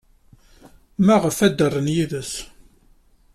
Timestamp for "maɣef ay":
1.05-1.51